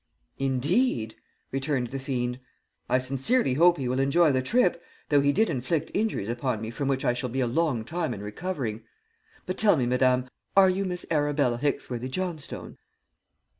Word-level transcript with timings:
"'Indeed!' 0.39 1.13
returned 1.51 1.89
the 1.89 1.99
fiend. 1.99 2.39
'I 2.89 2.97
sincerely 2.97 3.53
hope 3.53 3.77
he 3.77 3.87
will 3.87 3.99
enjoy 3.99 4.31
the 4.31 4.41
trip, 4.41 4.81
though 5.09 5.21
he 5.21 5.31
did 5.31 5.47
inflict 5.47 5.91
injuries 5.93 6.27
upon 6.27 6.59
me 6.59 6.71
from 6.71 6.87
which 6.87 7.05
I 7.05 7.13
shall 7.13 7.29
be 7.29 7.39
a 7.39 7.45
long 7.45 7.85
time 7.85 8.11
in 8.11 8.23
recovering. 8.23 8.81
But 9.45 9.59
tell 9.59 9.77
me, 9.77 9.85
madame, 9.85 10.27
are 10.57 10.71
you 10.71 10.85
Miss 10.85 11.05
Arabella 11.11 11.59
Hicksworthy 11.59 12.09
Johnstone?' 12.09 12.79